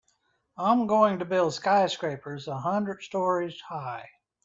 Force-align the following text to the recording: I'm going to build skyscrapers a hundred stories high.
I'm 0.57 0.87
going 0.87 1.19
to 1.19 1.25
build 1.25 1.53
skyscrapers 1.53 2.47
a 2.47 2.57
hundred 2.57 3.03
stories 3.03 3.61
high. 3.69 4.09